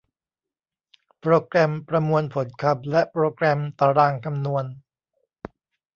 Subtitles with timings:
[1.21, 4.65] โปรแกรมประมวลผลคำและโปรแกรมตารางคำนวณ